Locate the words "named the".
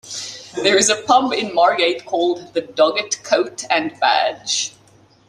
2.11-2.63